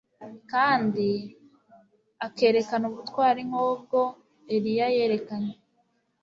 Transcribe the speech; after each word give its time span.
kandi 0.51 1.07
akerekana 2.27 2.85
ubutwari 2.91 3.41
nkubwo 3.49 3.99
Eliya 4.55 4.87
yerekenye 4.95 5.55